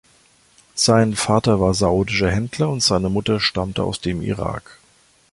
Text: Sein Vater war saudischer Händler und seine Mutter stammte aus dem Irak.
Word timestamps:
Sein 0.73 1.13
Vater 1.15 1.59
war 1.59 1.75
saudischer 1.75 2.31
Händler 2.31 2.69
und 2.71 2.81
seine 2.81 3.09
Mutter 3.11 3.39
stammte 3.39 3.83
aus 3.83 4.01
dem 4.01 4.23
Irak. 4.23 4.79